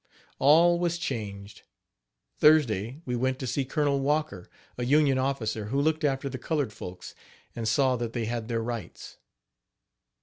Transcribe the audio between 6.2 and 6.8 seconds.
the colored